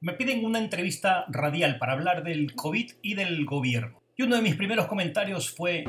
Me 0.00 0.12
piden 0.12 0.44
una 0.44 0.60
entrevista 0.60 1.24
radial 1.28 1.76
para 1.78 1.94
hablar 1.94 2.22
del 2.22 2.54
COVID 2.54 2.92
y 3.02 3.14
del 3.14 3.44
gobierno. 3.44 4.00
Y 4.16 4.22
uno 4.22 4.36
de 4.36 4.42
mis 4.42 4.54
primeros 4.54 4.86
comentarios 4.86 5.50
fue, 5.50 5.84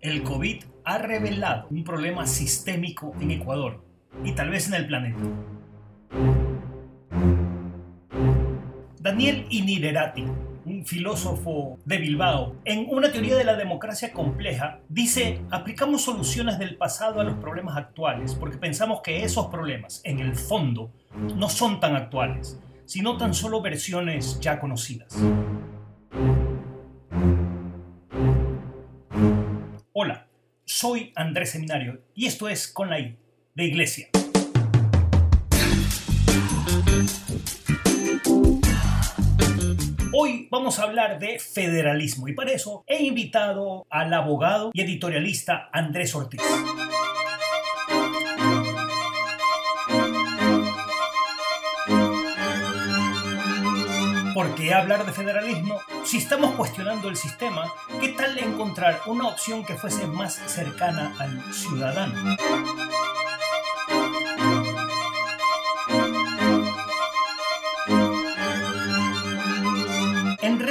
el 0.00 0.22
COVID 0.24 0.64
ha 0.84 0.98
revelado 0.98 1.68
un 1.70 1.84
problema 1.84 2.26
sistémico 2.26 3.14
en 3.20 3.30
Ecuador 3.30 3.84
y 4.24 4.32
tal 4.32 4.50
vez 4.50 4.66
en 4.66 4.74
el 4.74 4.86
planeta. 4.88 5.20
Daniel 8.98 9.46
Inirerati, 9.50 10.24
un 10.66 10.84
filósofo 10.84 11.78
de 11.84 11.98
Bilbao, 11.98 12.56
en 12.64 12.86
una 12.90 13.12
teoría 13.12 13.36
de 13.36 13.44
la 13.44 13.54
democracia 13.54 14.12
compleja, 14.12 14.80
dice, 14.88 15.40
aplicamos 15.50 16.02
soluciones 16.02 16.58
del 16.58 16.76
pasado 16.76 17.20
a 17.20 17.24
los 17.24 17.36
problemas 17.36 17.76
actuales 17.76 18.34
porque 18.34 18.58
pensamos 18.58 19.00
que 19.02 19.22
esos 19.22 19.46
problemas, 19.46 20.00
en 20.04 20.18
el 20.18 20.34
fondo, 20.34 20.90
no 21.36 21.48
son 21.48 21.78
tan 21.78 21.94
actuales, 21.94 22.60
sino 22.84 23.16
tan 23.16 23.32
solo 23.32 23.62
versiones 23.62 24.40
ya 24.40 24.58
conocidas. 24.58 25.16
Hola, 29.92 30.26
soy 30.64 31.12
Andrés 31.14 31.50
Seminario 31.50 32.00
y 32.12 32.26
esto 32.26 32.48
es 32.48 32.66
Con 32.66 32.90
la 32.90 32.98
I, 32.98 33.16
de 33.54 33.64
Iglesia. 33.64 34.08
Hoy 40.18 40.48
vamos 40.50 40.78
a 40.78 40.84
hablar 40.84 41.18
de 41.18 41.38
federalismo 41.38 42.26
y 42.26 42.32
para 42.32 42.50
eso 42.50 42.84
he 42.86 43.02
invitado 43.02 43.86
al 43.90 44.14
abogado 44.14 44.70
y 44.72 44.80
editorialista 44.80 45.68
Andrés 45.70 46.14
Ortiz. 46.14 46.40
¿Por 54.32 54.54
qué 54.54 54.72
hablar 54.72 55.04
de 55.04 55.12
federalismo? 55.12 55.82
Si 56.02 56.16
estamos 56.16 56.54
cuestionando 56.54 57.10
el 57.10 57.16
sistema, 57.16 57.70
¿qué 58.00 58.08
tal 58.08 58.38
encontrar 58.38 59.02
una 59.08 59.28
opción 59.28 59.66
que 59.66 59.74
fuese 59.74 60.06
más 60.06 60.32
cercana 60.46 61.14
al 61.18 61.52
ciudadano? 61.52 62.38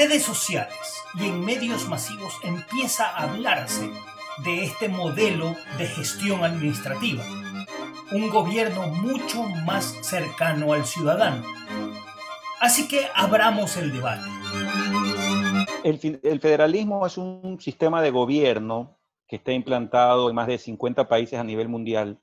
Redes 0.08 0.23
sociales 0.23 1.03
y 1.16 1.25
en 1.25 1.44
medios 1.44 1.89
masivos 1.89 2.38
empieza 2.44 3.06
a 3.06 3.23
hablarse 3.23 3.89
de 4.44 4.64
este 4.64 4.88
modelo 4.88 5.56
de 5.80 5.88
gestión 5.88 6.44
administrativa, 6.44 7.23
un 8.11 8.30
gobierno 8.30 8.88
mucho 8.88 9.42
más 9.66 9.98
cercano 10.03 10.73
al 10.73 10.86
ciudadano. 10.86 11.44
Así 12.61 12.88
que 12.88 13.08
abramos 13.16 13.78
el 13.78 13.94
debate. 13.94 14.30
El, 15.83 16.20
el, 16.22 16.39
federalismo 16.39 17.08
es 17.08 17.17
un 17.17 17.59
sistema 17.59 18.03
de 18.03 18.11
gobierno 18.11 19.00
que 19.28 19.38
está 19.38 19.53
implantado 19.53 20.30
en 20.30 20.36
más 20.36 20.45
de 20.45 20.59
50 20.59 21.08
países 21.08 21.39
a 21.39 21.44
nivel 21.44 21.67
mundial 21.67 22.20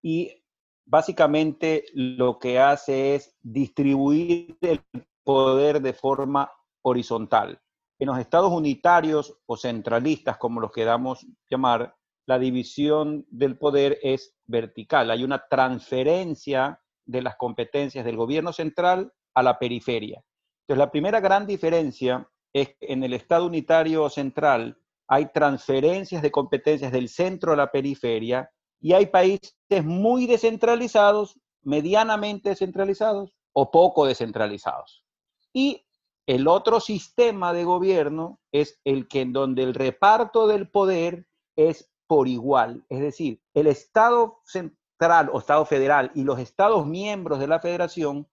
y 0.00 0.42
básicamente 0.86 1.84
lo 1.92 2.38
que 2.38 2.58
hace 2.58 3.16
es 3.16 3.36
distribuir 3.42 4.56
el 4.62 4.80
poder 5.24 5.82
de 5.82 5.92
forma 5.92 6.50
horizontal. 6.82 7.60
En 7.98 8.08
los 8.08 8.18
estados 8.18 8.52
unitarios 8.52 9.38
o 9.46 9.56
centralistas, 9.56 10.36
como 10.36 10.60
los 10.60 10.72
queramos 10.72 11.26
llamar, 11.48 11.94
la 12.26 12.38
división 12.38 13.26
del 13.30 13.58
poder 13.58 13.98
es 14.02 14.34
vertical. 14.46 15.10
Hay 15.10 15.24
una 15.24 15.44
transferencia 15.48 16.80
de 17.04 17.22
las 17.22 17.36
competencias 17.36 18.04
del 18.04 18.16
gobierno 18.16 18.52
central 18.52 19.12
a 19.34 19.42
la 19.42 19.58
periferia. 19.58 20.22
Entonces, 20.62 20.78
la 20.78 20.90
primera 20.90 21.20
gran 21.20 21.46
diferencia 21.46 22.28
es 22.52 22.68
que 22.68 22.92
en 22.92 23.02
el 23.02 23.14
estado 23.14 23.46
unitario 23.46 24.08
central 24.08 24.78
hay 25.08 25.26
transferencias 25.32 26.22
de 26.22 26.30
competencias 26.30 26.92
del 26.92 27.08
centro 27.08 27.52
a 27.52 27.56
la 27.56 27.70
periferia 27.70 28.50
y 28.80 28.92
hay 28.92 29.06
países 29.06 29.54
muy 29.84 30.26
descentralizados, 30.26 31.38
medianamente 31.62 32.50
descentralizados 32.50 33.34
o 33.52 33.70
poco 33.70 34.06
descentralizados. 34.06 35.04
Y 35.52 35.84
el 36.26 36.46
otro 36.48 36.80
sistema 36.80 37.52
de 37.52 37.64
gobierno 37.64 38.40
es 38.52 38.80
el 38.84 39.08
que 39.08 39.22
en 39.22 39.32
donde 39.32 39.62
el 39.62 39.74
reparto 39.74 40.46
del 40.46 40.68
poder 40.68 41.26
es 41.56 41.90
por 42.06 42.28
igual, 42.28 42.84
es 42.88 43.00
decir, 43.00 43.40
el 43.54 43.66
Estado 43.66 44.40
central 44.44 45.30
o 45.32 45.38
Estado 45.38 45.64
federal 45.64 46.12
y 46.14 46.24
los 46.24 46.38
Estados 46.38 46.86
miembros 46.86 47.40
de 47.40 47.48
la 47.48 47.60
federación 47.60 48.28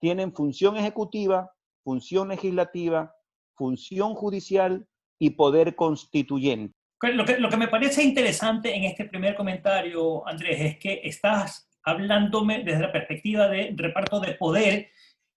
tienen 0.00 0.34
función 0.34 0.76
ejecutiva, 0.76 1.52
función 1.84 2.28
legislativa, 2.28 3.14
función 3.54 4.14
judicial 4.14 4.86
y 5.18 5.30
poder 5.30 5.76
constituyente. 5.76 6.74
Lo 7.02 7.24
que, 7.24 7.38
lo 7.38 7.48
que 7.48 7.56
me 7.56 7.68
parece 7.68 8.02
interesante 8.02 8.74
en 8.74 8.84
este 8.84 9.04
primer 9.06 9.34
comentario, 9.34 10.26
Andrés, 10.26 10.60
es 10.60 10.78
que 10.78 11.00
estás 11.04 11.70
hablándome 11.82 12.62
desde 12.62 12.80
la 12.80 12.92
perspectiva 12.92 13.48
de 13.48 13.72
reparto 13.76 14.20
de 14.20 14.34
poder 14.34 14.90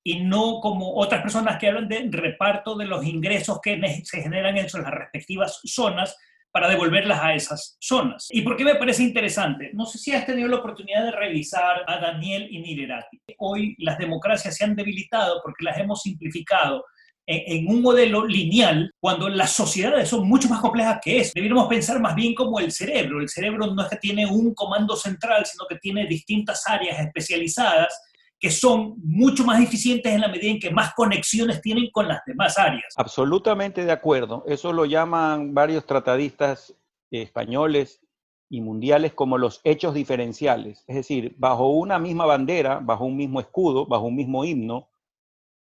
y 0.03 0.21
no 0.21 0.59
como 0.59 0.95
otras 0.95 1.21
personas 1.21 1.57
que 1.57 1.67
hablan 1.67 1.87
de 1.87 2.07
reparto 2.11 2.75
de 2.75 2.85
los 2.85 3.05
ingresos 3.05 3.59
que 3.61 3.79
se 4.03 4.21
generan 4.21 4.57
en 4.57 4.65
las 4.65 4.91
respectivas 4.91 5.61
zonas 5.63 6.17
para 6.51 6.69
devolverlas 6.69 7.19
a 7.19 7.33
esas 7.33 7.77
zonas. 7.79 8.27
¿Y 8.29 8.43
por 8.43 8.55
qué 8.55 8.63
me 8.63 8.75
parece 8.75 9.01
interesante? 9.01 9.71
No 9.73 9.87
sé 9.87 9.97
si 9.97 10.11
has 10.11 10.25
tenido 10.25 10.47
la 10.47 10.57
oportunidad 10.57 11.03
de 11.03 11.11
revisar 11.11 11.83
a 11.87 11.97
Daniel 11.97 12.47
y 12.49 12.57
Inirerati. 12.57 13.19
Hoy 13.39 13.75
las 13.79 13.97
democracias 13.97 14.55
se 14.55 14.63
han 14.63 14.75
debilitado 14.75 15.41
porque 15.43 15.65
las 15.65 15.79
hemos 15.79 16.03
simplificado 16.03 16.85
en, 17.25 17.67
un 17.69 17.81
modelo 17.81 18.27
lineal 18.27 18.91
cuando 18.99 19.29
las 19.29 19.51
sociedades 19.51 20.09
son 20.09 20.27
mucho 20.27 20.47
más 20.47 20.59
complejas 20.59 20.99
que 21.01 21.21
eso. 21.21 21.31
Deberíamos 21.33 21.67
pensar 21.67 21.99
más 21.99 22.13
bien 22.13 22.35
como 22.35 22.59
el 22.59 22.71
cerebro. 22.71 23.19
El 23.19 23.29
cerebro 23.29 23.73
no 23.73 23.81
es 23.81 23.89
que 23.89 23.97
tiene 23.97 24.27
un 24.27 24.53
comando 24.53 24.95
central, 24.95 25.45
sino 25.45 25.65
que 25.67 25.77
tiene 25.77 26.05
distintas 26.05 26.67
áreas 26.67 26.99
especializadas 26.99 27.99
que 28.43 28.51
son 28.51 28.95
mucho 29.01 29.45
más 29.45 29.61
eficientes 29.61 30.11
en 30.11 30.19
la 30.19 30.27
medida 30.27 30.51
en 30.51 30.59
que 30.59 30.69
más 30.69 30.93
conexiones 30.95 31.61
tienen 31.61 31.89
con 31.93 32.09
las 32.09 32.19
demás 32.25 32.59
áreas. 32.59 32.93
Absolutamente 32.97 33.85
de 33.85 33.91
acuerdo. 33.93 34.43
Eso 34.45 34.73
lo 34.73 34.83
llaman 34.83 35.53
varios 35.53 35.85
tratadistas 35.85 36.75
españoles 37.09 38.01
y 38.49 38.59
mundiales 38.59 39.13
como 39.13 39.37
los 39.37 39.61
hechos 39.63 39.93
diferenciales. 39.93 40.83
Es 40.87 40.97
decir, 40.97 41.33
bajo 41.37 41.69
una 41.69 41.99
misma 41.99 42.25
bandera, 42.25 42.81
bajo 42.83 43.05
un 43.05 43.15
mismo 43.15 43.39
escudo, 43.39 43.85
bajo 43.85 44.07
un 44.07 44.17
mismo 44.17 44.43
himno, 44.43 44.89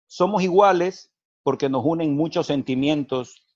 somos 0.06 0.42
iguales 0.42 1.12
porque 1.42 1.68
nos 1.68 1.84
unen 1.84 2.16
muchos 2.16 2.46
sentimientos 2.46 3.46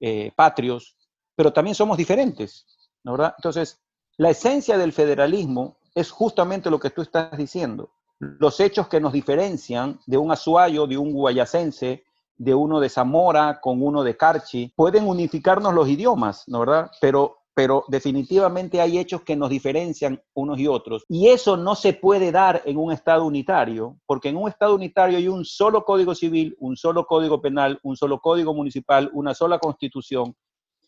eh, 0.00 0.32
patrios, 0.36 0.96
pero 1.36 1.52
también 1.52 1.74
somos 1.74 1.98
diferentes. 1.98 2.64
¿verdad? 3.04 3.34
Entonces, 3.36 3.82
la 4.16 4.30
esencia 4.30 4.78
del 4.78 4.94
federalismo 4.94 5.76
es 5.94 6.10
justamente 6.10 6.70
lo 6.70 6.80
que 6.80 6.88
tú 6.88 7.02
estás 7.02 7.36
diciendo 7.36 7.90
los 8.18 8.60
hechos 8.60 8.88
que 8.88 9.00
nos 9.00 9.12
diferencian 9.12 9.98
de 10.06 10.16
un 10.16 10.30
azuayo, 10.30 10.86
de 10.86 10.96
un 10.96 11.12
guayacense, 11.12 12.04
de 12.36 12.54
uno 12.54 12.80
de 12.80 12.88
Zamora 12.88 13.60
con 13.60 13.82
uno 13.82 14.02
de 14.02 14.16
Carchi, 14.16 14.72
pueden 14.76 15.06
unificarnos 15.06 15.72
los 15.74 15.88
idiomas, 15.88 16.44
¿no 16.48 16.60
verdad? 16.60 16.90
Pero, 17.00 17.38
pero 17.54 17.84
definitivamente 17.88 18.80
hay 18.80 18.98
hechos 18.98 19.22
que 19.22 19.36
nos 19.36 19.50
diferencian 19.50 20.20
unos 20.34 20.58
y 20.58 20.66
otros. 20.66 21.04
Y 21.08 21.28
eso 21.28 21.56
no 21.56 21.74
se 21.74 21.92
puede 21.92 22.32
dar 22.32 22.62
en 22.64 22.76
un 22.76 22.92
Estado 22.92 23.24
unitario, 23.24 23.98
porque 24.06 24.30
en 24.30 24.36
un 24.36 24.48
Estado 24.48 24.74
unitario 24.74 25.18
hay 25.18 25.28
un 25.28 25.44
solo 25.44 25.84
código 25.84 26.14
civil, 26.14 26.56
un 26.58 26.76
solo 26.76 27.06
código 27.06 27.40
penal, 27.40 27.78
un 27.82 27.96
solo 27.96 28.18
código 28.20 28.52
municipal, 28.54 29.10
una 29.12 29.34
sola 29.34 29.58
constitución. 29.58 30.34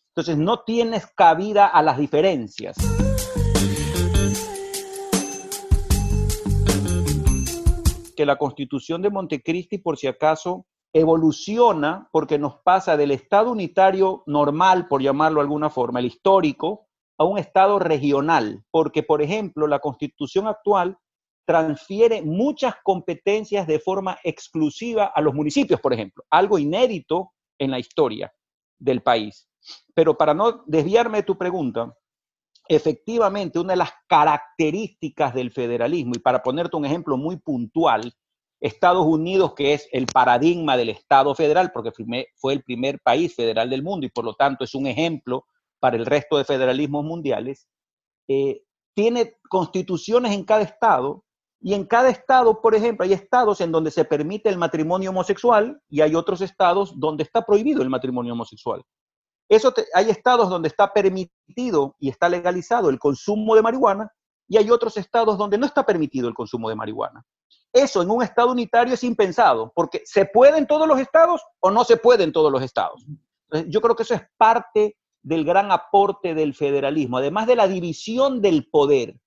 Entonces 0.09 0.37
no 0.37 0.61
tienes 0.61 1.05
cabida 1.15 1.67
a 1.67 1.81
las 1.83 1.97
diferencias. 1.97 2.75
Que 8.17 8.25
la 8.25 8.37
constitución 8.37 9.01
de 9.01 9.11
Montecristi, 9.11 9.77
por 9.77 9.95
si 9.97 10.07
acaso, 10.07 10.65
evoluciona 10.91 12.09
porque 12.11 12.39
nos 12.39 12.55
pasa 12.63 12.97
del 12.97 13.11
Estado 13.11 13.51
unitario 13.51 14.23
normal, 14.25 14.87
por 14.87 15.01
llamarlo 15.01 15.39
de 15.39 15.43
alguna 15.43 15.69
forma, 15.69 15.99
el 15.99 16.07
histórico, 16.07 16.87
a 17.19 17.23
un 17.23 17.37
Estado 17.37 17.79
regional, 17.79 18.63
porque, 18.71 19.03
por 19.03 19.21
ejemplo, 19.21 19.67
la 19.67 19.79
constitución 19.79 20.47
actual 20.47 20.97
transfiere 21.45 22.21
muchas 22.21 22.75
competencias 22.83 23.67
de 23.67 23.79
forma 23.79 24.17
exclusiva 24.23 25.11
a 25.15 25.21
los 25.21 25.33
municipios, 25.33 25.79
por 25.79 25.93
ejemplo, 25.93 26.23
algo 26.29 26.59
inédito 26.59 27.31
en 27.57 27.71
la 27.71 27.79
historia 27.79 28.33
del 28.79 29.01
país. 29.01 29.47
Pero 29.93 30.17
para 30.17 30.33
no 30.33 30.63
desviarme 30.65 31.19
de 31.19 31.23
tu 31.23 31.37
pregunta, 31.37 31.95
efectivamente 32.69 33.59
una 33.59 33.73
de 33.73 33.77
las 33.77 33.91
características 34.07 35.33
del 35.33 35.51
federalismo, 35.51 36.13
y 36.15 36.19
para 36.19 36.41
ponerte 36.41 36.77
un 36.77 36.85
ejemplo 36.85 37.17
muy 37.17 37.37
puntual, 37.37 38.13
Estados 38.59 39.05
Unidos, 39.05 39.53
que 39.53 39.73
es 39.73 39.87
el 39.91 40.07
paradigma 40.07 40.77
del 40.77 40.89
Estado 40.89 41.35
federal, 41.35 41.71
porque 41.71 41.91
fue 42.35 42.53
el 42.53 42.63
primer 42.63 42.99
país 43.01 43.35
federal 43.35 43.69
del 43.69 43.83
mundo 43.83 44.07
y 44.07 44.09
por 44.09 44.25
lo 44.25 44.33
tanto 44.33 44.63
es 44.63 44.73
un 44.73 44.87
ejemplo 44.87 45.45
para 45.79 45.95
el 45.95 46.05
resto 46.05 46.37
de 46.37 46.43
federalismos 46.43 47.05
mundiales, 47.05 47.67
eh, 48.27 48.63
tiene 48.95 49.35
constituciones 49.47 50.33
en 50.33 50.43
cada 50.43 50.63
estado 50.63 51.23
Y 51.59 51.73
en 51.73 51.85
cada 51.85 52.09
estado, 52.09 52.61
por 52.61 52.75
ejemplo, 52.75 53.03
hay 53.03 53.13
estados 53.13 53.61
en 53.61 53.71
donde 53.71 53.91
se 53.91 54.05
permite 54.05 54.49
el 54.49 54.57
matrimonio 54.57 55.09
homosexual 55.09 55.81
y 55.89 56.01
hay 56.01 56.13
otros 56.15 56.41
estados 56.41 56.93
donde 56.99 57.23
está 57.23 57.45
prohibido 57.45 57.81
el 57.81 57.89
matrimonio 57.89 58.33
homosexual. 58.33 58.83
Eso 59.49 59.73
hay 59.93 60.09
estados 60.09 60.49
donde 60.49 60.67
está 60.67 60.91
permitido 60.91 61.95
y 61.99 62.09
está 62.09 62.27
legalizado 62.27 62.89
el 62.89 62.99
consumo 62.99 63.55
de 63.55 63.61
marihuana 63.61 64.11
y 64.47 64.57
hay 64.57 64.69
otros 64.69 64.97
estados 64.97 65.37
donde 65.37 65.57
no 65.57 65.65
está 65.65 65.85
permitido 65.85 66.27
el 66.27 66.33
consumo 66.33 66.69
de 66.69 66.75
marihuana. 66.75 67.25
Eso 67.73 68.01
en 68.01 68.09
un 68.09 68.23
estado 68.23 68.51
unitario 68.51 68.93
es 68.93 69.03
impensado, 69.03 69.71
porque 69.75 70.01
se 70.05 70.25
puede 70.25 70.57
en 70.57 70.67
todos 70.67 70.87
los 70.87 70.99
estados 70.99 71.41
o 71.59 71.69
no 71.69 71.83
se 71.83 71.97
puede 71.97 72.23
en 72.23 72.31
todos 72.31 72.51
los 72.51 72.61
estados. 72.61 73.05
yo 73.67 73.81
creo 73.81 73.95
que 73.95 74.03
eso 74.03 74.15
es 74.15 74.21
parte 74.37 74.97
del 75.21 75.45
gran 75.45 75.71
aporte 75.71 76.33
del 76.33 76.53
federalismo, 76.53 77.17
además 77.17 77.47
de 77.47 77.55
la 77.55 77.67
división 77.67 78.41
del 78.41 78.69
poder, 78.69 79.19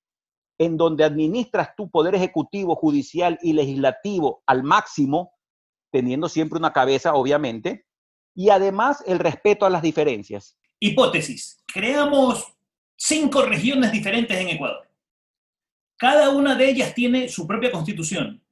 en 0.58 0.76
donde 0.76 1.04
administras 1.04 1.74
tu 1.76 1.90
poder 1.90 2.14
ejecutivo, 2.14 2.74
judicial 2.74 3.38
y 3.42 3.52
legislativo 3.52 4.42
al 4.46 4.62
máximo, 4.62 5.34
teniendo 5.90 6.28
siempre 6.28 6.58
una 6.58 6.72
cabeza, 6.72 7.14
obviamente, 7.14 7.86
y 8.40 8.48
además 8.48 9.04
el 9.06 9.18
respeto 9.18 9.66
a 9.66 9.70
las 9.70 9.82
diferencias. 9.82 10.56
Hipótesis, 10.78 11.62
creamos 11.70 12.50
cinco 12.96 13.42
regiones 13.42 13.92
diferentes 13.92 14.34
en 14.34 14.48
Ecuador. 14.48 14.88
Cada 15.98 16.30
una 16.30 16.54
de 16.54 16.70
ellas 16.70 16.94
tiene 16.94 17.28
su 17.28 17.46
propia 17.46 17.70
constitución. 17.70 18.42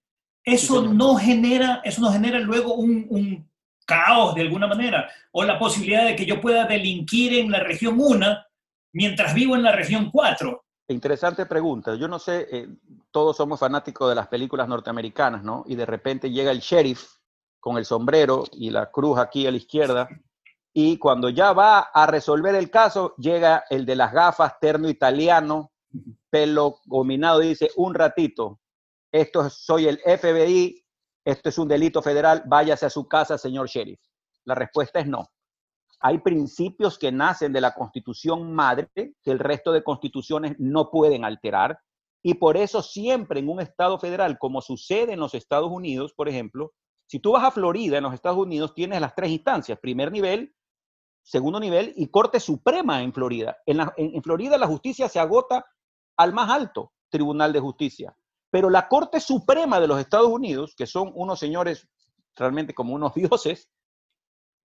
Eso 0.45 0.83
no 0.83 1.17
genera, 1.17 1.81
eso 1.83 2.03
no 2.03 2.13
genera 2.13 2.39
luego 2.39 2.75
un, 2.75 3.49
caos 3.87 4.35
de 4.35 4.43
alguna 4.43 4.67
manera, 4.67 5.09
o 5.33 5.43
la 5.43 5.59
posibilidad 5.59 6.05
de 6.05 6.15
que 6.15 6.27
yo 6.27 6.39
pueda 6.39 6.67
delinquir 6.67 7.39
en 7.39 7.51
la 7.51 7.61
región 7.61 7.97
1 7.99 8.27
mientras 8.93 9.33
vivo 9.33 9.57
en 9.57 9.63
la 9.63 9.73
región 9.73 10.11
4. 10.11 10.65
Interesante 10.89 11.47
pregunta. 11.47 11.95
Yo 11.95 12.09
no 12.09 12.19
sé, 12.19 12.47
eh, 12.53 12.69
todos 13.11 13.39
somos 13.39 13.59
fanáticos 13.59 14.11
de 14.11 14.17
las 14.17 14.29
películas 14.29 14.69
norteamericanas, 14.69 15.43
¿no? 15.43 15.65
Y 15.67 15.77
de 15.77 15.87
repente 15.87 16.31
llega 16.31 16.51
el 16.51 16.61
sheriff 16.61 17.18
con 17.69 17.77
el 17.77 17.85
sombrero 17.85 18.45
y 18.53 18.71
la 18.71 18.91
cruz 18.91 19.19
aquí 19.19 19.47
a 19.47 19.51
la 19.51 19.59
izquierda, 19.59 20.09
y 20.73 20.97
cuando 20.97 21.29
ya 21.29 21.53
va 21.53 21.81
a 21.81 22.07
resolver 22.07 22.55
el 22.55 22.71
caso, 22.71 23.15
llega 23.19 23.65
el 23.69 23.85
de 23.85 23.95
las 23.95 24.11
gafas, 24.11 24.59
terno 24.59 24.89
italiano, 24.89 25.71
pelo 26.31 26.79
gominado, 26.87 27.41
dice, 27.41 27.71
un 27.77 27.93
ratito, 27.93 28.61
esto 29.13 29.51
soy 29.51 29.87
el 29.87 29.99
FBI, 29.99 30.83
esto 31.27 31.51
es 31.51 31.59
un 31.59 31.69
delito 31.69 32.01
federal, 32.01 32.43
váyase 32.47 32.87
a 32.87 32.91
su 32.91 33.07
casa, 33.07 33.37
señor 33.37 33.69
sheriff. 33.69 34.01
La 34.45 34.55
respuesta 34.55 34.99
es 35.01 35.07
no. 35.07 35.29
Hay 36.01 36.21
principios 36.21 36.99
que 36.99 37.13
nacen 37.13 37.53
de 37.53 37.61
la 37.61 37.75
constitución 37.75 38.51
madre 38.55 38.89
que 38.97 39.31
el 39.31 39.39
resto 39.39 39.73
de 39.73 39.85
constituciones 39.85 40.57
no 40.59 40.91
pueden 40.91 41.27
alterar 41.27 41.79
y 42.23 42.35
por 42.35 42.57
eso 42.57 42.83
siempre 42.83 43.41
en 43.41 43.51
un 43.51 43.61
estado 43.61 43.99
federal, 43.99 44.39
como 44.39 44.63
sucede 44.63 45.13
en 45.13 45.21
los 45.21 45.35
Estados 45.35 45.71
Unidos, 45.71 46.15
por 46.15 46.31
ejemplo, 46.31 46.73
si 47.09 47.19
tú 47.19 47.33
vas 47.33 47.43
a 47.43 47.51
Florida, 47.51 47.97
en 47.97 48.05
los 48.05 48.15
Estados 48.15 48.39
Unidos, 48.39 48.75
tienes 48.75 49.01
las 49.01 49.15
tres 49.15 49.31
instancias, 49.31 49.79
primer 49.81 50.13
nivel, 50.13 50.55
segundo 51.23 51.59
nivel 51.59 51.93
y 51.97 52.09
Corte 52.09 52.39
Suprema 52.39 53.03
en 53.03 53.13
Florida. 53.13 53.57
En, 53.67 53.81
en 53.97 54.23
Florida 54.23 54.59
la 54.59 54.67
justicia 54.67 55.09
se 55.09 55.19
agota 55.19 55.65
al 56.17 56.33
más 56.33 56.51
alto 56.51 56.93
Tribunal 57.09 57.53
de 57.53 57.61
Justicia. 57.61 58.15
Pero 58.51 58.71
la 58.71 58.89
Corte 58.89 59.21
Suprema 59.21 59.81
de 59.81 59.89
los 59.89 59.99
Estados 59.99 60.29
Unidos, 60.29 60.75
que 60.77 60.87
son 60.87 61.11
unos 61.15 61.39
señores 61.39 61.89
realmente 62.37 62.75
como 62.75 62.95
unos 62.95 63.15
dioses, 63.15 63.71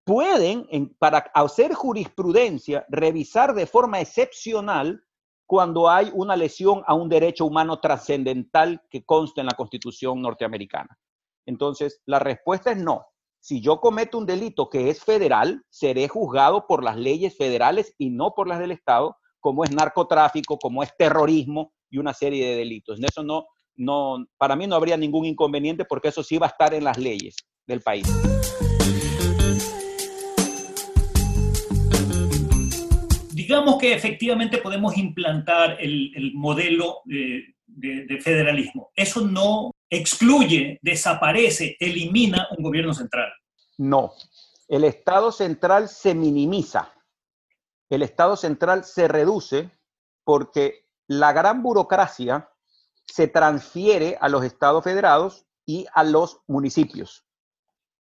pueden, 0.04 0.68
para 1.00 1.20
hacer 1.34 1.74
jurisprudencia, 1.74 2.86
revisar 2.90 3.54
de 3.54 3.66
forma 3.66 4.02
excepcional 4.02 5.04
cuando 5.46 5.90
hay 5.90 6.12
una 6.14 6.36
lesión 6.36 6.84
a 6.88 6.94
un 6.94 7.08
derecho 7.08 7.46
humano 7.46 7.80
trascendental 7.80 8.82
que 8.90 9.06
consta 9.06 9.42
en 9.42 9.48
la 9.48 9.56
Constitución 9.56 10.22
norteamericana. 10.22 10.98
Entonces, 11.46 12.02
la 12.06 12.20
respuesta 12.20 12.72
es 12.72 12.78
no. 12.78 13.06
Si 13.40 13.60
yo 13.60 13.82
cometo 13.82 14.18
un 14.18 14.26
delito 14.26 14.70
que 14.70 14.90
es 14.90 15.04
federal, 15.04 15.64
seré 15.70 16.08
juzgado 16.08 16.66
por 16.66 16.84
las 16.84 16.96
leyes 16.96 17.36
federales 17.38 17.94
y 17.98 18.10
no 18.10 18.34
por 18.34 18.48
las 18.48 18.60
del 18.60 18.72
Estado, 18.72 19.18
como 19.42 19.66
es 19.66 19.72
narcotráfico, 19.72 20.58
como 20.58 20.82
es 20.82 20.96
terrorismo 20.98 21.74
y 21.90 21.98
una 21.98 22.14
serie 22.14 22.48
de 22.48 22.56
delitos. 22.56 23.00
Eso 23.04 23.24
no, 23.24 23.46
no, 23.76 24.26
para 24.38 24.56
mí 24.56 24.66
no 24.66 24.76
habría 24.76 24.96
ningún 24.96 25.26
inconveniente 25.26 25.84
porque 25.84 26.08
eso 26.08 26.24
sí 26.24 26.38
va 26.38 26.48
a 26.48 26.52
estar 26.52 26.74
en 26.74 26.86
las 26.86 26.98
leyes 26.98 27.36
del 27.68 27.82
país. 27.82 28.08
Digamos 33.34 33.78
que 33.78 33.94
efectivamente 33.94 34.60
podemos 34.60 34.98
implantar 34.98 35.78
el, 35.82 36.32
modelo 36.34 37.02
de 37.04 38.22
federalismo. 38.22 38.92
Eso 38.96 39.28
no 39.28 39.72
excluye, 39.96 40.80
desaparece, 40.82 41.76
elimina 41.80 42.48
un 42.58 42.64
gobierno 42.64 42.94
central. 42.94 43.32
No, 43.78 44.14
el 44.68 44.84
Estado 44.84 45.32
central 45.32 45.90
se 45.90 46.14
minimiza 46.14 46.94
el 47.94 48.02
Estado 48.02 48.36
central 48.36 48.86
se 48.86 49.08
reduce 49.08 49.70
porque 50.24 50.88
la 51.08 51.32
gran 51.32 51.62
burocracia 51.62 52.50
se 53.06 53.28
transfiere 53.28 54.18
a 54.20 54.30
los 54.30 54.44
estados 54.44 54.84
federados 54.84 55.46
y 55.64 55.86
a 55.94 56.04
los 56.04 56.40
municipios. 56.48 57.24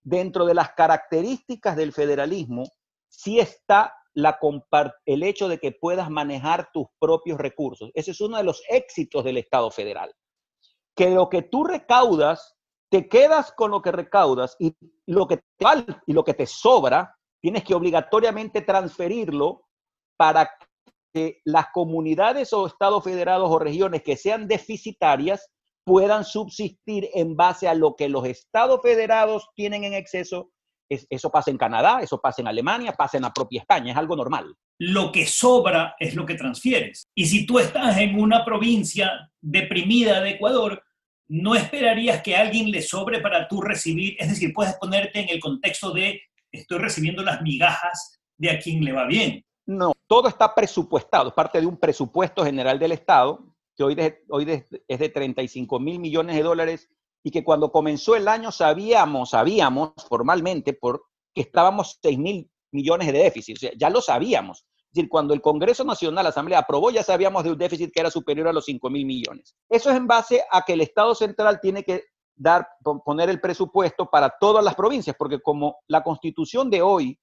Dentro 0.03 0.47
de 0.47 0.55
las 0.55 0.73
características 0.73 1.77
del 1.77 1.93
federalismo, 1.93 2.65
sí 3.09 3.39
está 3.39 3.95
el 5.05 5.23
hecho 5.23 5.49
de 5.49 5.59
que 5.59 5.73
puedas 5.73 6.09
manejar 6.09 6.71
tus 6.73 6.87
propios 6.99 7.39
recursos. 7.39 7.91
Ese 7.93 8.13
es 8.13 8.21
uno 8.23 8.39
de 8.39 8.45
los 8.45 8.63
éxitos 8.71 9.25
del 9.25 9.37
Estado 9.37 9.71
federal. 9.71 10.11
Que 10.97 11.11
lo 11.11 11.29
que 11.29 11.43
tú 11.43 11.65
recaudas, 11.65 12.57
te 12.91 13.09
quedas 13.09 13.53
con 13.53 13.71
lo 13.71 13.81
que 13.81 13.93
recaudas 13.93 14.57
y 14.59 14.77
lo 15.07 15.27
que 15.27 15.39
te 15.39 15.67
y 16.07 16.13
lo 16.13 16.25
que 16.25 16.35
te 16.35 16.47
sobra, 16.47 17.17
tienes 17.41 17.65
que 17.65 17.75
obligatoriamente 17.75 18.61
transferirlo 18.61 19.65
para 20.19 20.51
que 21.13 21.41
las 21.45 21.67
comunidades 21.73 22.53
o 22.53 22.67
estados 22.67 23.05
federados 23.05 23.51
o 23.51 23.59
regiones 23.59 24.03
que 24.03 24.17
sean 24.17 24.47
deficitarias 24.49 25.51
puedan 25.85 26.25
subsistir 26.25 27.11
en 27.15 27.37
base 27.37 27.69
a 27.69 27.75
lo 27.75 27.97
que 27.97 28.09
los 28.09 28.25
estados 28.27 28.81
federados 28.83 29.49
tienen 29.55 29.85
en 29.85 29.95
exceso. 29.95 30.51
Eso 31.09 31.31
pasa 31.31 31.51
en 31.51 31.59
Canadá, 31.59 32.01
eso 32.01 32.21
pasa 32.21 32.43
en 32.43 32.49
Alemania, 32.49 32.93
pasa 32.93 33.17
en 33.17 33.23
la 33.23 33.33
propia 33.33 33.61
España, 33.61 33.93
es 33.93 33.99
algo 33.99 34.17
normal. 34.17 34.55
Lo 34.79 35.13
que 35.13 35.27
sobra 35.27 35.95
es 35.99 36.15
lo 36.15 36.27
que 36.27 36.35
transfieres. 36.35 37.07
Y 37.15 37.27
si 37.27 37.47
tú 37.47 37.59
estás 37.59 37.97
en 37.99 38.19
una 38.19 38.45
provincia 38.45 39.31
deprimida 39.41 40.21
de 40.21 40.31
Ecuador, 40.31 40.83
no 41.29 41.55
esperarías 41.55 42.23
que 42.23 42.37
a 42.37 42.41
alguien 42.41 42.71
le 42.71 42.83
sobre 42.83 43.21
para 43.21 43.49
tú 43.49 43.63
recibir, 43.63 44.17
es 44.19 44.29
decir, 44.29 44.53
puedes 44.53 44.75
ponerte 44.75 45.21
en 45.21 45.29
el 45.31 45.41
contexto 45.41 45.93
de 45.93 46.21
estoy 46.51 46.79
recibiendo 46.79 47.23
las 47.23 47.41
migajas 47.41 48.21
de 48.37 48.51
a 48.51 48.59
quien 48.59 48.85
le 48.85 48.93
va 48.93 49.07
bien. 49.07 49.45
No, 49.67 49.93
todo 50.07 50.29
está 50.29 50.55
presupuestado, 50.55 51.29
es 51.29 51.35
parte 51.35 51.61
de 51.61 51.67
un 51.67 51.79
presupuesto 51.79 52.45
general 52.45 52.79
del 52.79 52.93
Estado, 52.93 53.47
que 53.77 53.85
hoy, 53.85 53.97
hoy 54.29 54.65
es 54.87 54.99
de 54.99 55.09
35 55.09 55.81
mil 55.81 55.99
millones 55.99 56.37
de 56.37 56.43
dólares 56.43 56.91
y 57.23 57.31
que 57.31 57.45
cuando 57.45 57.71
comenzó 57.71 58.17
el 58.17 58.29
año 58.29 58.51
sabíamos, 58.51 59.31
sabíamos 59.31 59.93
formalmente 60.09 60.73
por 60.73 61.05
que 61.35 61.43
estábamos 61.43 61.99
6 62.03 62.19
mil 62.19 62.51
millones 62.73 63.13
de 63.13 63.19
déficit, 63.19 63.57
o 63.57 63.61
sea, 63.61 63.71
ya 63.77 63.91
lo 63.91 64.01
sabíamos. 64.01 64.65
Es 64.93 64.97
decir, 64.97 65.09
cuando 65.09 65.33
el 65.33 65.41
Congreso 65.41 65.85
Nacional, 65.85 66.25
la 66.25 66.31
Asamblea 66.31 66.59
aprobó, 66.59 66.91
ya 66.91 67.03
sabíamos 67.03 67.45
de 67.45 67.53
un 67.53 67.59
déficit 67.59 67.91
que 67.93 68.01
era 68.01 68.11
superior 68.11 68.49
a 68.49 68.53
los 68.53 68.67
5 68.67 68.91
mil 68.91 69.07
millones. 69.07 69.57
Eso 69.71 69.91
es 69.91 69.97
en 69.97 70.07
base 70.07 70.43
a 70.51 70.63
que 70.63 70.75
el 70.75 70.83
Estado 70.83 71.15
central 71.15 71.61
tiene 71.63 71.83
que 71.83 72.05
dar, 72.37 72.69
poner 73.05 73.31
el 73.31 73.41
presupuesto 73.41 74.11
para 74.11 74.35
todas 74.39 74.63
las 74.63 74.75
provincias, 74.75 75.17
porque 75.19 75.41
como 75.41 75.77
la 75.89 76.03
constitución 76.03 76.69
de 76.69 76.83
hoy 76.83 77.19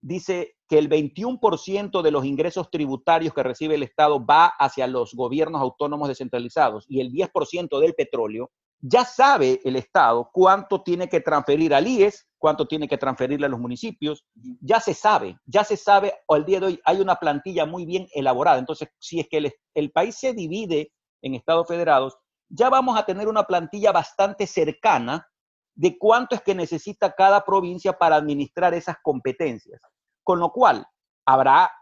dice 0.00 0.54
que 0.68 0.78
el 0.78 0.88
21% 0.88 2.02
de 2.02 2.10
los 2.10 2.24
ingresos 2.24 2.70
tributarios 2.70 3.34
que 3.34 3.42
recibe 3.42 3.74
el 3.74 3.82
Estado 3.82 4.24
va 4.24 4.46
hacia 4.46 4.86
los 4.86 5.14
gobiernos 5.14 5.60
autónomos 5.60 6.08
descentralizados 6.08 6.84
y 6.88 7.00
el 7.00 7.10
10% 7.10 7.80
del 7.80 7.94
petróleo, 7.94 8.50
ya 8.80 9.04
sabe 9.04 9.60
el 9.64 9.76
Estado 9.76 10.30
cuánto 10.32 10.82
tiene 10.82 11.08
que 11.08 11.20
transferir 11.20 11.74
al 11.74 11.86
IES, 11.86 12.28
cuánto 12.38 12.66
tiene 12.66 12.86
que 12.86 12.98
transferirle 12.98 13.46
a 13.46 13.48
los 13.48 13.58
municipios, 13.58 14.24
ya 14.60 14.80
se 14.80 14.94
sabe, 14.94 15.36
ya 15.46 15.64
se 15.64 15.76
sabe, 15.76 16.14
al 16.28 16.44
día 16.44 16.60
de 16.60 16.66
hoy 16.66 16.80
hay 16.84 17.00
una 17.00 17.16
plantilla 17.16 17.66
muy 17.66 17.84
bien 17.84 18.06
elaborada. 18.12 18.58
Entonces, 18.58 18.88
si 18.98 19.20
es 19.20 19.28
que 19.28 19.38
el, 19.38 19.52
el 19.74 19.90
país 19.90 20.16
se 20.16 20.32
divide 20.32 20.92
en 21.22 21.34
estados 21.34 21.66
federados, 21.66 22.16
ya 22.48 22.70
vamos 22.70 22.98
a 22.98 23.04
tener 23.04 23.28
una 23.28 23.44
plantilla 23.44 23.92
bastante 23.92 24.46
cercana 24.46 25.26
de 25.74 25.98
cuánto 25.98 26.34
es 26.34 26.42
que 26.42 26.54
necesita 26.54 27.12
cada 27.14 27.44
provincia 27.44 27.92
para 27.92 28.16
administrar 28.16 28.74
esas 28.74 28.96
competencias. 29.02 29.80
Con 30.22 30.38
lo 30.38 30.50
cual, 30.50 30.86
habrá 31.26 31.72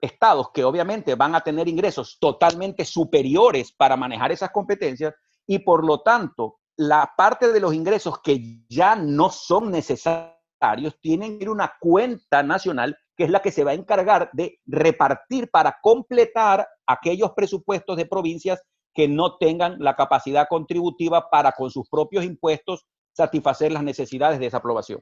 estados 0.00 0.50
que 0.52 0.64
obviamente 0.64 1.14
van 1.14 1.34
a 1.34 1.40
tener 1.40 1.68
ingresos 1.68 2.18
totalmente 2.20 2.84
superiores 2.84 3.72
para 3.72 3.96
manejar 3.96 4.32
esas 4.32 4.50
competencias 4.50 5.14
y 5.46 5.60
por 5.60 5.84
lo 5.84 6.00
tanto, 6.02 6.58
la 6.76 7.12
parte 7.16 7.52
de 7.52 7.60
los 7.60 7.74
ingresos 7.74 8.20
que 8.22 8.64
ya 8.68 8.96
no 8.96 9.30
son 9.30 9.70
necesarios 9.70 10.98
tienen 11.00 11.38
que 11.38 11.44
ir 11.44 11.48
a 11.48 11.52
una 11.52 11.72
cuenta 11.80 12.42
nacional 12.42 12.96
que 13.16 13.24
es 13.24 13.30
la 13.30 13.42
que 13.42 13.50
se 13.50 13.64
va 13.64 13.72
a 13.72 13.74
encargar 13.74 14.30
de 14.32 14.60
repartir 14.66 15.50
para 15.50 15.78
completar 15.82 16.66
aquellos 16.86 17.32
presupuestos 17.32 17.96
de 17.96 18.06
provincias 18.06 18.62
que 18.94 19.08
no 19.08 19.36
tengan 19.36 19.76
la 19.78 19.96
capacidad 19.96 20.46
contributiva 20.48 21.28
para 21.30 21.52
con 21.52 21.70
sus 21.70 21.88
propios 21.88 22.24
impuestos 22.24 22.86
satisfacer 23.14 23.72
las 23.72 23.82
necesidades 23.82 24.38
de 24.38 24.46
esa 24.46 24.58
aprobación. 24.58 25.00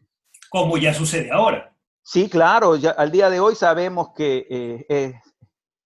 Como 0.48 0.76
ya 0.78 0.92
sucede 0.92 1.30
ahora. 1.30 1.76
Sí, 2.02 2.28
claro, 2.28 2.76
ya, 2.76 2.90
al 2.90 3.12
día 3.12 3.30
de 3.30 3.40
hoy 3.40 3.54
sabemos 3.54 4.10
que, 4.14 4.46
eh, 4.88 5.20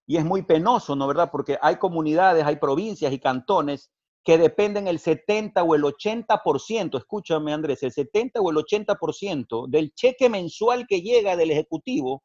y 0.07 0.17
es 0.17 0.25
muy 0.25 0.43
penoso, 0.43 0.97
¿no 0.97 1.07
verdad? 1.07 1.31
Porque 1.31 1.59
hay 1.61 1.77
comunidades, 1.77 2.45
hay 2.45 2.57
provincias 2.57 3.13
y 3.13 3.19
cantones 3.19 3.91
que 4.25 4.39
dependen 4.39 4.89
el 4.89 4.99
70 4.99 5.63
o 5.63 5.75
el 5.75 5.83
80%, 5.83 6.97
escúchame 6.97 7.53
Andrés, 7.53 7.83
el 7.83 7.93
70 7.93 8.41
o 8.41 8.51
el 8.51 8.57
80% 8.57 9.69
del 9.69 9.93
cheque 9.93 10.31
mensual 10.31 10.87
que 10.89 11.03
llega 11.03 11.37
del 11.37 11.51
Ejecutivo, 11.51 12.23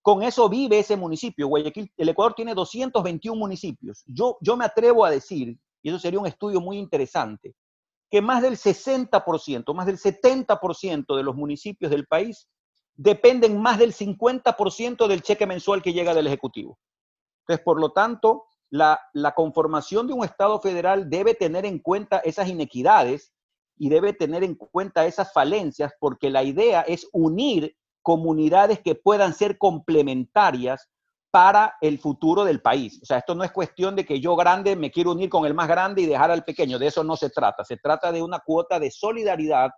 con 0.00 0.22
eso 0.22 0.48
vive 0.48 0.78
ese 0.78 0.96
municipio. 0.96 1.48
Guayaquil, 1.48 1.92
el 1.96 2.08
Ecuador 2.08 2.34
tiene 2.34 2.54
221 2.54 3.38
municipios. 3.38 4.04
Yo, 4.06 4.38
yo 4.40 4.56
me 4.56 4.64
atrevo 4.64 5.04
a 5.04 5.10
decir, 5.10 5.56
y 5.82 5.88
eso 5.88 5.98
sería 5.98 6.20
un 6.20 6.26
estudio 6.26 6.60
muy 6.60 6.78
interesante, 6.78 7.54
que 8.08 8.20
más 8.20 8.42
del 8.42 8.56
60%, 8.56 9.74
más 9.74 9.86
del 9.86 9.98
70% 9.98 11.16
de 11.16 11.22
los 11.22 11.34
municipios 11.34 11.90
del 11.90 12.06
país 12.06 12.48
dependen 12.94 13.60
más 13.60 13.78
del 13.78 13.92
50% 13.92 15.08
del 15.08 15.22
cheque 15.22 15.46
mensual 15.46 15.82
que 15.82 15.92
llega 15.92 16.14
del 16.14 16.28
Ejecutivo. 16.28 16.78
Entonces, 17.40 17.64
por 17.64 17.80
lo 17.80 17.90
tanto, 17.92 18.44
la, 18.72 19.34
conformación 19.36 20.06
de 20.06 20.14
un 20.14 20.24
Estado 20.24 20.58
federal 20.58 21.10
debe 21.10 21.34
tener 21.34 21.66
en 21.66 21.78
cuenta 21.78 22.18
esas 22.18 22.48
inequidades 22.48 23.32
y 23.76 23.90
debe 23.90 24.14
tener 24.14 24.42
en 24.44 24.54
cuenta 24.54 25.04
esas 25.04 25.32
falencias 25.32 25.92
porque 26.00 26.30
la 26.30 26.42
idea 26.42 26.80
es 26.80 27.06
unir 27.12 27.76
comunidades 28.00 28.80
que 28.80 28.94
puedan 28.94 29.34
ser 29.34 29.58
complementarias 29.58 30.88
para 31.30 31.74
el 31.82 31.98
futuro 31.98 32.44
del 32.44 32.62
país. 32.62 32.98
O 33.02 33.06
sea, 33.06 33.18
esto 33.18 33.34
no 33.34 33.44
es 33.44 33.52
cuestión 33.52 33.94
de 33.94 34.06
que 34.06 34.20
yo 34.20 34.36
grande 34.36 34.74
me 34.74 34.90
quiero 34.90 35.12
unir 35.12 35.28
con 35.28 35.44
el 35.44 35.54
más 35.54 35.68
grande 35.68 36.02
y 36.02 36.06
dejar 36.06 36.30
al 36.30 36.44
pequeño, 36.44 36.78
de 36.78 36.86
eso 36.86 37.04
no 37.04 37.16
se 37.16 37.28
trata. 37.28 37.64
Se 37.64 37.76
trata 37.76 38.10
de 38.10 38.22
una 38.22 38.40
cuota 38.40 38.80
de 38.80 38.90
solidaridad 38.90 39.70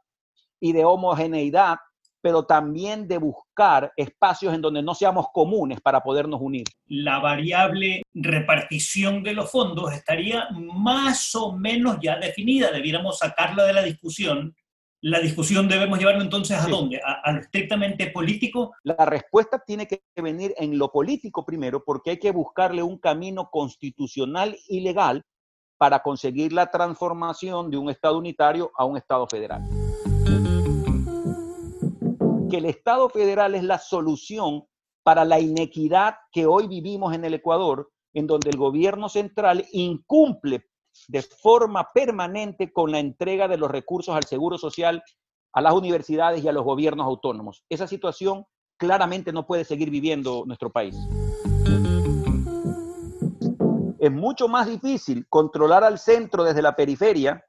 y 0.60 0.72
de 0.72 0.84
homogeneidad 0.84 1.78
pero 2.24 2.46
también 2.46 3.06
de 3.06 3.18
buscar 3.18 3.92
espacios 3.98 4.54
en 4.54 4.62
donde 4.62 4.82
no 4.82 4.94
seamos 4.94 5.26
comunes 5.30 5.82
para 5.82 6.00
podernos 6.00 6.40
unir. 6.40 6.64
La 6.86 7.18
variable 7.18 8.00
repartición 8.14 9.22
de 9.22 9.34
los 9.34 9.50
fondos 9.50 9.92
estaría 9.92 10.48
más 10.52 11.34
o 11.34 11.52
menos 11.52 11.98
ya 12.02 12.18
definida, 12.18 12.70
debiéramos 12.70 13.18
sacarla 13.18 13.64
de 13.64 13.74
la 13.74 13.82
discusión. 13.82 14.56
La 15.02 15.20
discusión 15.20 15.68
debemos 15.68 15.98
llevarlo 15.98 16.22
entonces 16.22 16.56
a 16.58 16.66
dónde? 16.66 16.98
¿A, 17.04 17.30
lo 17.30 17.40
estrictamente 17.40 18.06
político? 18.06 18.72
La 18.84 19.04
respuesta 19.04 19.58
tiene 19.58 19.86
que 19.86 20.00
venir 20.16 20.54
en 20.56 20.78
lo 20.78 20.90
político 20.90 21.44
primero, 21.44 21.84
porque 21.84 22.12
hay 22.12 22.18
que 22.18 22.30
buscarle 22.30 22.82
un 22.82 22.96
camino 22.96 23.50
constitucional 23.50 24.56
y 24.66 24.80
legal 24.80 25.26
para 25.76 25.98
conseguir 25.98 26.54
la 26.54 26.70
transformación 26.70 27.70
de 27.70 27.76
un 27.76 27.90
Estado 27.90 28.16
unitario 28.16 28.72
a 28.78 28.86
un 28.86 28.96
Estado 28.96 29.26
federal 29.28 29.83
el 32.54 32.64
Estado 32.66 33.08
federal 33.08 33.54
es 33.54 33.64
la 33.64 33.78
solución 33.78 34.64
para 35.02 35.24
la 35.24 35.40
inequidad 35.40 36.16
que 36.32 36.46
hoy 36.46 36.66
vivimos 36.66 37.14
en 37.14 37.24
el 37.24 37.34
Ecuador, 37.34 37.90
en 38.14 38.26
donde 38.26 38.50
el 38.50 38.56
gobierno 38.56 39.08
central 39.08 39.66
incumple 39.72 40.64
de 41.08 41.22
forma 41.22 41.88
permanente 41.92 42.72
con 42.72 42.92
la 42.92 43.00
entrega 43.00 43.48
de 43.48 43.58
los 43.58 43.70
recursos 43.70 44.14
al 44.14 44.24
Seguro 44.24 44.58
Social, 44.58 45.02
a 45.52 45.60
las 45.60 45.74
universidades 45.74 46.42
y 46.42 46.48
a 46.48 46.52
los 46.52 46.64
gobiernos 46.64 47.06
autónomos. 47.06 47.64
Esa 47.68 47.86
situación 47.86 48.46
claramente 48.76 49.32
no 49.32 49.46
puede 49.46 49.64
seguir 49.64 49.90
viviendo 49.90 50.44
nuestro 50.46 50.70
país. 50.70 50.96
Es 53.98 54.12
mucho 54.12 54.48
más 54.48 54.66
difícil 54.66 55.26
controlar 55.28 55.84
al 55.84 55.98
centro 55.98 56.44
desde 56.44 56.62
la 56.62 56.76
periferia 56.76 57.44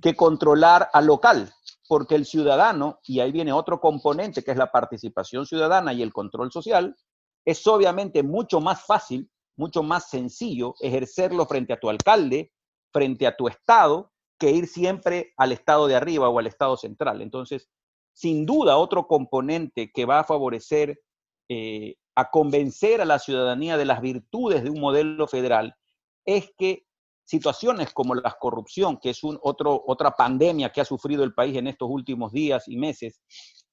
que 0.00 0.14
controlar 0.14 0.88
al 0.92 1.06
local 1.06 1.52
porque 1.88 2.14
el 2.14 2.26
ciudadano, 2.26 3.00
y 3.04 3.20
ahí 3.20 3.32
viene 3.32 3.52
otro 3.52 3.80
componente 3.80 4.42
que 4.42 4.50
es 4.50 4.56
la 4.56 4.70
participación 4.70 5.46
ciudadana 5.46 5.92
y 5.92 6.02
el 6.02 6.12
control 6.12 6.50
social, 6.50 6.96
es 7.44 7.66
obviamente 7.66 8.22
mucho 8.22 8.60
más 8.60 8.84
fácil, 8.84 9.30
mucho 9.56 9.82
más 9.82 10.08
sencillo 10.10 10.74
ejercerlo 10.80 11.46
frente 11.46 11.72
a 11.72 11.80
tu 11.80 11.88
alcalde, 11.88 12.52
frente 12.92 13.26
a 13.26 13.36
tu 13.36 13.48
estado, 13.48 14.12
que 14.38 14.50
ir 14.50 14.66
siempre 14.66 15.32
al 15.36 15.52
estado 15.52 15.86
de 15.86 15.94
arriba 15.94 16.28
o 16.28 16.38
al 16.38 16.46
estado 16.46 16.76
central. 16.76 17.22
Entonces, 17.22 17.68
sin 18.12 18.44
duda, 18.46 18.76
otro 18.76 19.06
componente 19.06 19.90
que 19.92 20.04
va 20.04 20.20
a 20.20 20.24
favorecer 20.24 21.00
eh, 21.48 21.96
a 22.14 22.30
convencer 22.30 23.00
a 23.00 23.04
la 23.04 23.18
ciudadanía 23.18 23.76
de 23.76 23.84
las 23.84 24.00
virtudes 24.00 24.64
de 24.64 24.70
un 24.70 24.80
modelo 24.80 25.28
federal 25.28 25.76
es 26.24 26.50
que 26.58 26.85
situaciones 27.26 27.92
como 27.92 28.14
la 28.14 28.36
corrupción, 28.40 28.98
que 28.98 29.10
es 29.10 29.22
un 29.22 29.38
otro, 29.42 29.82
otra 29.86 30.12
pandemia 30.12 30.70
que 30.70 30.80
ha 30.80 30.84
sufrido 30.84 31.24
el 31.24 31.34
país 31.34 31.56
en 31.56 31.66
estos 31.66 31.88
últimos 31.90 32.32
días 32.32 32.66
y 32.68 32.76
meses, 32.76 33.20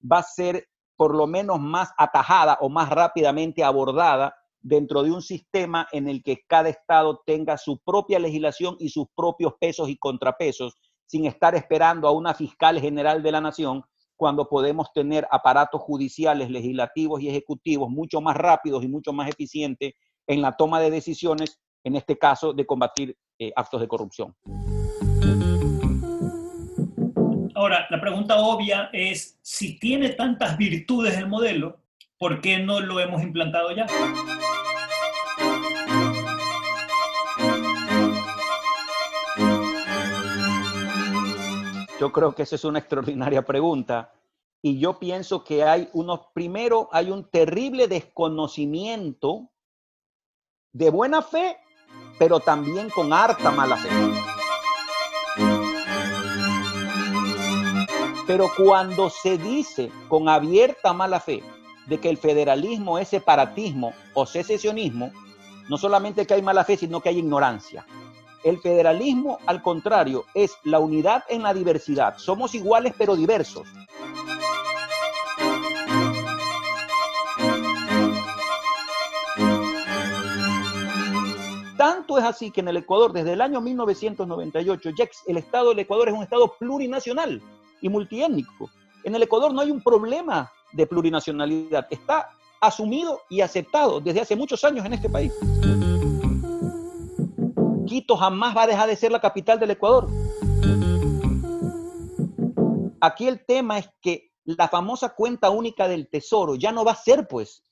va 0.03 0.17
a 0.17 0.24
ser 0.24 0.67
por 0.98 1.15
lo 1.15 1.27
menos 1.27 1.60
más 1.60 1.91
atajada 1.98 2.57
o 2.62 2.69
más 2.69 2.89
rápidamente 2.89 3.63
abordada 3.63 4.36
dentro 4.60 5.03
de 5.03 5.12
un 5.12 5.22
sistema 5.22 5.88
en 5.91 6.07
el 6.07 6.24
que 6.24 6.41
cada 6.48 6.69
estado 6.69 7.22
tenga 7.25 7.57
su 7.57 7.79
propia 7.79 8.17
legislación 8.17 8.75
y 8.79 8.89
sus 8.89 9.05
propios 9.15 9.53
pesos 9.60 9.89
y 9.89 9.98
contrapesos, 9.98 10.75
sin 11.05 11.25
estar 11.25 11.53
esperando 11.55 12.07
a 12.07 12.12
una 12.12 12.33
fiscal 12.33 12.79
general 12.79 13.22
de 13.22 13.31
la 13.31 13.41
nación, 13.41 13.83
cuando 14.15 14.48
podemos 14.48 14.91
tener 14.93 15.27
aparatos 15.31 15.81
judiciales, 15.81 16.50
legislativos 16.50 17.22
y 17.22 17.29
ejecutivos 17.29 17.89
mucho 17.89 18.22
más 18.22 18.38
rápidos 18.38 18.83
y 18.83 18.88
mucho 18.88 19.12
más 19.12 19.29
eficientes 19.29 19.93
en 20.27 20.41
la 20.41 20.55
toma 20.55 20.79
de 20.79 20.89
decisiones, 20.89 21.60
en 21.84 21.96
este 21.96 22.18
caso 22.18 22.54
de 22.54 22.66
combatir 22.66 23.16
eh, 23.40 23.52
actos 23.56 23.82
de 23.82 23.88
corrupción. 23.88 24.36
Ahora, 27.56 27.86
la 27.90 28.02
pregunta 28.02 28.38
obvia 28.38 28.90
es, 28.94 29.38
si 29.42 29.80
tiene 29.80 30.10
tantas 30.10 30.58
virtudes 30.58 31.18
el 31.18 31.28
modelo, 31.28 31.78
¿por 32.18 32.42
qué 32.42 32.60
no 32.60 32.80
lo 32.80 33.00
hemos 33.00 33.22
implantado 33.22 33.72
ya? 33.72 33.86
Yo 42.00 42.12
creo 42.12 42.36
que 42.36 42.44
esa 42.44 42.56
es 42.56 42.66
una 42.66 42.80
extraordinaria 42.80 43.46
pregunta. 43.46 44.12
Y 44.62 44.80
yo 44.80 45.00
pienso 45.00 45.44
que 45.44 45.63
hay 45.63 45.90
unos, 45.94 46.22
primero 46.34 46.90
hay 46.92 47.12
un 47.12 47.30
terrible 47.30 47.88
desconocimiento 47.88 49.50
de 50.74 50.90
buena 50.90 51.22
fe 51.22 51.58
pero 52.17 52.39
también 52.39 52.89
con 52.89 53.12
harta 53.13 53.51
mala 53.51 53.77
fe. 53.77 53.89
Pero 58.25 58.50
cuando 58.55 59.10
se 59.10 59.38
dice 59.38 59.91
con 60.08 60.29
abierta 60.29 60.93
mala 60.93 61.20
fe 61.20 61.43
de 61.88 62.00
que 62.00 62.10
el 62.10 62.17
federalismo 62.17 62.98
es 62.98 63.10
separatismo 63.10 63.93
o 64.13 64.25
secesionismo, 64.25 65.12
no 65.70 65.77
solamente 65.77 66.25
que 66.25 66.34
hay 66.34 66.41
mala 66.41 66.63
fe, 66.63 66.77
sino 66.77 67.01
que 67.01 67.10
hay 67.10 67.20
ignorancia. 67.20 67.86
El 68.43 68.60
federalismo, 68.60 69.39
al 69.46 69.62
contrario, 69.62 70.25
es 70.34 70.58
la 70.63 70.79
unidad 70.79 71.24
en 71.29 71.43
la 71.43 71.53
diversidad. 71.53 72.17
Somos 72.17 72.55
iguales 72.55 72.93
pero 72.98 73.15
diversos. 73.15 73.67
Es 82.17 82.24
así 82.24 82.51
que 82.51 82.62
en 82.62 82.67
el 82.67 82.77
Ecuador, 82.77 83.13
desde 83.13 83.34
el 83.34 83.41
año 83.41 83.62
1998, 83.62 84.91
ya 84.98 85.08
el 85.27 85.38
Estado 85.38 85.70
del 85.70 85.79
Ecuador 85.79 86.10
es 86.10 86.15
un 86.15 86.24
Estado 86.24 86.53
plurinacional 86.60 87.41
y 87.82 87.89
multiétnico. 87.89 88.70
En 89.03 89.15
el 89.15 89.24
Ecuador 89.24 89.53
no 89.53 89.62
hay 89.62 89.72
un 89.72 89.82
problema 89.82 90.51
de 90.72 90.88
plurinacionalidad. 90.88 91.88
Está 91.89 92.29
asumido 92.62 93.22
y 93.29 93.41
aceptado 93.41 94.00
desde 94.00 94.22
hace 94.22 94.36
muchos 94.36 94.63
años 94.63 94.86
en 94.86 94.93
este 94.93 95.10
país. 95.10 95.34
Quito 97.86 98.15
jamás 98.15 98.55
va 98.55 98.63
a 98.63 98.67
dejar 98.67 98.88
de 98.88 98.96
ser 98.96 99.12
la 99.12 99.20
capital 99.20 99.60
del 99.60 99.72
Ecuador. 99.72 100.08
Aquí 103.01 103.27
el 103.27 103.46
tema 103.46 103.79
es 103.79 103.89
que 104.01 104.32
la 104.46 104.67
famosa 104.70 105.10
cuenta 105.10 105.50
única 105.50 105.88
del 105.88 106.08
tesoro 106.08 106.55
ya 106.55 106.72
no 106.72 106.86
va 106.86 106.93
a 106.93 106.96
ser 106.96 107.27
pues 107.27 107.63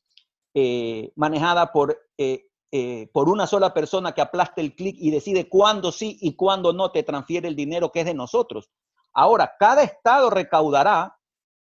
eh, 0.54 1.12
manejada 1.16 1.72
por 1.72 1.98
eh, 2.18 2.51
eh, 2.74 3.10
por 3.12 3.28
una 3.28 3.48
sola 3.48 3.74
persona 3.74 4.14
que 4.14 4.22
aplaste 4.22 4.62
el 4.62 4.74
clic 4.74 4.96
y 4.98 5.12
decide 5.12 5.50
cuándo 5.50 5.92
sí 5.92 6.18
y 6.22 6.36
cuándo 6.38 6.72
no 6.72 6.92
te 6.92 7.04
transfiere 7.04 7.50
el 7.50 7.56
dinero 7.58 7.92
que 7.92 8.00
es 8.00 8.06
de 8.06 8.14
nosotros. 8.14 8.70
Ahora, 9.14 9.56
cada 9.60 9.84
estado 9.84 10.30
recaudará, 10.30 11.18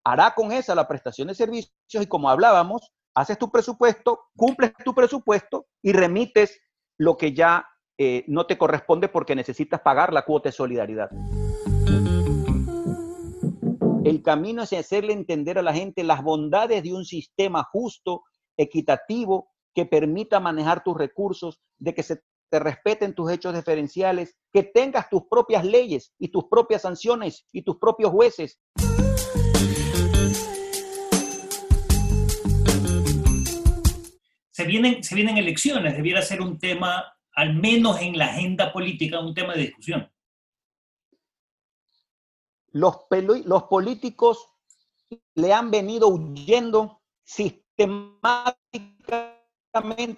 hará 0.03 0.35
con 0.35 0.51
esa 0.51 0.75
la 0.75 0.89
prestación 0.89 1.29
de 1.29 1.37
servicios 1.37 1.73
y 1.93 2.07
como 2.07 2.29
hablábamos, 2.29 2.93
haces 3.15 3.39
tu 3.39 3.53
presupuesto, 3.53 4.25
cumples 4.37 4.73
tu 4.85 4.95
presupuesto 4.95 5.67
y 5.81 5.93
remites 5.93 6.61
lo 6.99 7.17
que 7.17 7.33
ya 7.33 7.69
eh, 7.99 8.25
no 8.27 8.47
te 8.47 8.59
corresponde 8.59 9.09
porque 9.09 9.37
necesitas 9.37 9.81
pagar 9.83 10.13
la 10.13 10.25
cuota 10.25 10.49
de 10.49 10.53
solidaridad. 10.55 11.11
El 14.05 14.23
camino 14.23 14.63
es 14.63 14.73
hacerle 14.73 15.13
entender 15.13 15.57
a 15.59 15.63
la 15.63 15.73
gente 15.73 16.03
las 16.03 16.23
bondades 16.23 16.83
de 16.83 16.93
un 16.93 17.05
sistema 17.05 17.63
justo, 17.63 18.25
equitativo 18.57 19.53
que 19.77 19.85
permita 19.85 20.41
manejar 20.41 20.83
tus 20.83 20.97
recursos, 20.97 21.61
de 21.77 21.95
que 21.95 22.03
se 22.03 22.23
te 22.49 22.59
respeten 22.59 23.15
tus 23.15 23.31
hechos 23.31 23.55
diferenciales, 23.55 24.35
que 24.51 24.63
tengas 24.63 25.11
tus 25.11 25.25
propias 25.31 25.67
leyes 25.67 26.15
y 26.19 26.29
tus 26.29 26.45
propias 26.45 26.81
sanciones 26.81 27.47
y 27.53 27.61
tus 27.61 27.77
propios 27.77 28.11
jueces. 28.11 28.59
Se 34.51 34.65
vienen, 34.65 35.05
se 35.05 35.15
vienen 35.15 35.37
elecciones, 35.37 35.95
debiera 35.95 36.23
ser 36.23 36.41
un 36.41 36.59
tema, 36.59 37.05
al 37.33 37.53
menos 37.53 38.01
en 38.01 38.17
la 38.17 38.29
agenda 38.29 38.73
política, 38.73 39.21
un 39.21 39.35
tema 39.35 39.53
de 39.53 39.61
discusión. 39.61 40.11
Los, 42.69 42.97
los 43.45 43.65
políticos 43.65 44.49
le 45.35 45.53
han 45.53 45.71
venido 45.71 46.09
huyendo 46.09 47.03
sistemáticamente 47.25 49.36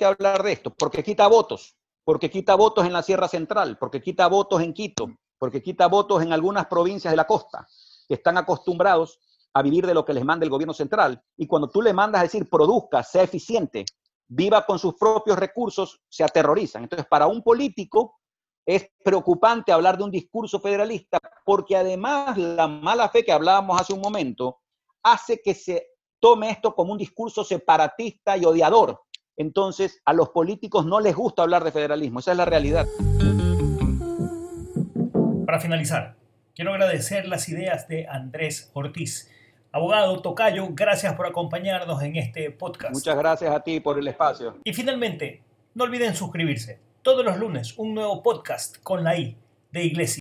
hablar 0.05 0.43
de 0.43 0.53
esto, 0.53 0.71
porque 0.71 1.03
quita 1.03 1.27
votos, 1.29 1.77
porque 2.05 2.31
quita 2.31 2.55
votos 2.55 2.87
en 2.87 2.93
la 2.93 3.03
Sierra 3.03 3.29
Central, 3.29 3.79
porque 3.79 4.01
quita 4.01 4.27
votos 4.29 4.63
en 4.63 4.73
Quito, 4.73 5.09
porque 5.39 5.63
quita 5.63 5.87
votos 5.87 6.23
en 6.23 6.33
algunas 6.33 6.67
provincias 6.67 7.13
de 7.13 7.17
la 7.17 7.27
costa, 7.27 7.67
que 8.07 8.15
están 8.15 8.39
acostumbrados 8.39 9.21
a 9.55 9.63
vivir 9.63 9.87
de 9.87 9.95
lo 9.95 10.05
que 10.05 10.13
les 10.13 10.25
manda 10.25 10.45
el 10.45 10.51
gobierno 10.51 10.75
central. 10.75 11.23
Y 11.37 11.47
cuando 11.47 11.69
tú 11.69 11.83
le 11.83 11.93
mandas 11.93 12.21
a 12.21 12.25
decir, 12.25 12.49
produzca, 12.49 13.03
sea 13.03 13.23
eficiente, 13.23 13.85
viva 14.29 14.65
con 14.65 14.79
sus 14.79 14.95
propios 14.95 15.39
recursos, 15.39 16.01
se 16.09 16.25
aterrorizan. 16.25 16.83
Entonces, 16.83 17.07
para 17.09 17.27
un 17.27 17.43
político 17.43 18.19
es 18.67 18.87
preocupante 19.03 19.73
hablar 19.73 19.97
de 19.97 20.05
un 20.05 20.11
discurso 20.11 20.61
federalista 20.61 21.19
porque 21.45 21.75
además 21.75 22.37
la 22.37 22.69
mala 22.69 23.09
fe 23.09 23.25
que 23.25 23.33
hablábamos 23.33 23.81
hace 23.81 23.95
un 23.95 24.01
momento 24.03 24.59
hace 25.03 25.41
que 25.41 25.55
se 25.55 25.87
tome 26.21 26.51
esto 26.51 26.75
como 26.75 26.93
un 26.93 26.99
discurso 26.99 27.45
separatista 27.45 28.37
y 28.37 28.45
odiador. 28.45 29.01
Entonces, 29.39 30.03
a 30.05 30.13
los 30.13 30.31
políticos 30.31 30.85
no 30.85 30.99
les 30.99 31.15
gusta 31.15 31.43
hablar 31.43 31.63
de 31.63 31.71
federalismo, 31.71 32.19
esa 32.19 32.33
es 32.33 32.37
la 32.37 32.45
realidad. 32.45 32.87
Para 35.47 35.61
finalizar, 35.61 36.17
quiero 36.55 36.73
agradecer 36.73 37.27
las 37.29 37.49
ideas 37.49 37.87
de 37.87 38.09
Andrés 38.09 38.71
Ortiz. 38.75 39.31
Abogado 39.71 40.21
Tocayo, 40.23 40.67
gracias 40.73 41.15
por 41.15 41.27
acompañarnos 41.27 42.03
en 42.03 42.17
este 42.17 42.51
podcast. 42.51 42.93
Muchas 42.93 43.17
gracias 43.17 43.55
a 43.55 43.61
ti 43.61 43.79
por 43.79 43.99
el 43.99 44.09
espacio. 44.09 44.57
Y 44.65 44.73
finalmente, 44.73 45.41
no 45.75 45.85
olviden 45.85 46.17
suscribirse. 46.17 46.81
Todos 47.03 47.25
los 47.25 47.39
lunes, 47.39 47.79
un 47.79 47.95
nuevo 47.95 48.23
podcast 48.23 48.83
con 48.83 49.05
la 49.05 49.17
I 49.17 49.37
de 49.71 49.85
Iglesia. 49.85 50.21